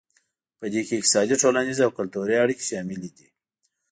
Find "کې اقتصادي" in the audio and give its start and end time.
0.87-1.35